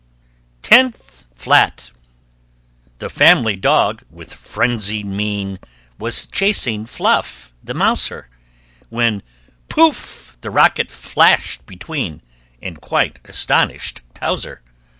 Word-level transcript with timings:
[Illustration: 0.63 0.83
NINTH 0.87 0.95
FLAT] 0.95 1.31
TENTH 1.31 1.37
FLAT 1.39 1.91
The 2.97 3.09
family 3.11 3.55
dog, 3.55 4.03
with 4.09 4.33
frenzied 4.33 5.05
mien, 5.05 5.59
Was 5.99 6.25
chasing 6.25 6.87
Fluff, 6.87 7.51
the 7.63 7.75
mouser, 7.75 8.27
When, 8.89 9.21
poof! 9.69 10.37
the 10.41 10.49
rocket 10.49 10.89
flashed 10.89 11.67
between, 11.67 12.23
And 12.63 12.81
quite 12.81 13.19
astonished 13.29 14.01
Towzer. 14.15 14.63